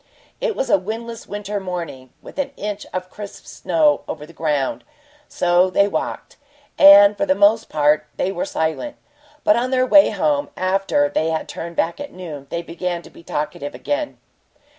It 0.39 0.55
was 0.55 0.71
a 0.71 0.79
windless 0.79 1.27
winter 1.27 1.59
morning, 1.59 2.11
with 2.23 2.39
an 2.39 2.53
inch 2.57 2.87
of 2.91 3.11
crisp 3.11 3.45
snow 3.45 4.01
over 4.07 4.25
the 4.25 4.33
ground. 4.33 4.83
So 5.27 5.69
they 5.69 5.87
walked, 5.87 6.37
and 6.79 7.15
for 7.15 7.27
the 7.27 7.35
most 7.35 7.69
part 7.69 8.07
they 8.17 8.31
were 8.31 8.43
silent, 8.45 8.95
but 9.43 9.55
on 9.55 9.69
their 9.69 9.85
way 9.85 10.09
home, 10.09 10.49
after 10.57 11.07
they 11.07 11.29
had 11.29 11.47
turned 11.47 11.75
back 11.75 11.99
at 11.99 12.11
noon, 12.11 12.47
they 12.49 12.63
began 12.63 13.03
to 13.03 13.11
be 13.11 13.21
talkative 13.21 13.75
again. 13.75 14.17